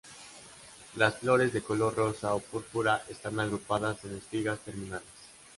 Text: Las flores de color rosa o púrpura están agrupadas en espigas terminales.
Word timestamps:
Las 0.95 1.19
flores 1.19 1.53
de 1.53 1.61
color 1.61 1.93
rosa 1.95 2.33
o 2.33 2.39
púrpura 2.39 3.03
están 3.07 3.39
agrupadas 3.39 4.03
en 4.05 4.15
espigas 4.15 4.57
terminales. 4.61 5.05